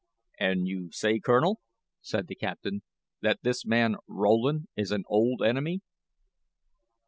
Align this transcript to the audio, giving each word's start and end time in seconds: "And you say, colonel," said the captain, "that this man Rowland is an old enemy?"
"And 0.39 0.67
you 0.67 0.91
say, 0.91 1.19
colonel," 1.19 1.59
said 2.01 2.25
the 2.25 2.33
captain, 2.33 2.81
"that 3.21 3.43
this 3.43 3.67
man 3.67 3.97
Rowland 4.07 4.67
is 4.75 4.91
an 4.91 5.03
old 5.07 5.43
enemy?" 5.43 5.81